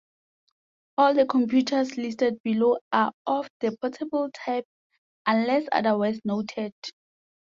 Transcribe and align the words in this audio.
All 0.97 1.11
of 1.11 1.15
the 1.15 1.27
computers 1.27 1.95
listed 1.95 2.41
below 2.41 2.79
are 2.91 3.11
of 3.27 3.47
the 3.59 3.77
portable 3.79 4.31
type 4.33 4.65
unless 5.27 5.67
otherwise 5.71 6.19
noted. 6.25 6.73